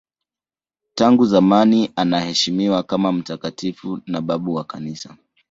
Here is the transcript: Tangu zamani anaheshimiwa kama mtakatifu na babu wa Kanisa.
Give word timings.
Tangu 0.95 1.25
zamani 1.25 1.91
anaheshimiwa 1.95 2.83
kama 2.83 3.11
mtakatifu 3.11 3.99
na 4.07 4.21
babu 4.21 4.55
wa 4.55 4.63
Kanisa. 4.63 5.17